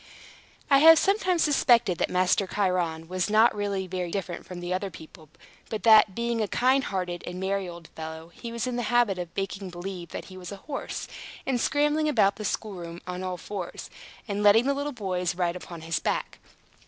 [0.71, 5.29] I have sometimes suspected that Master Chiron was not really very different from other people,
[5.69, 9.19] but that, being a kind hearted and merry old fellow, he was in the habit
[9.19, 11.07] of making believe that he was a horse,
[11.45, 13.91] and scrambling about the schoolroom on all fours,
[14.27, 16.39] and letting the little boys ride upon his back.